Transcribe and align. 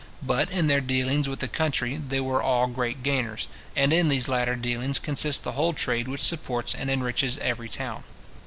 But 0.23 0.49
in 0.49 0.65
their 0.65 0.81
dealings 0.81 1.29
with 1.29 1.41
the 1.41 1.47
country 1.47 1.95
they 1.95 2.19
were 2.19 2.41
all 2.41 2.65
great 2.65 3.03
gainers; 3.03 3.47
and 3.75 3.93
in 3.93 4.07
these 4.09 4.27
latter 4.27 4.55
dealings 4.55 4.97
consist 4.97 5.43
the 5.43 5.51
whole 5.51 5.73
trade 5.73 6.07
which 6.07 6.23
supports 6.23 6.73
and 6.73 6.89
enriches 6.89 7.37
every 7.37 7.69
town. 7.69 8.03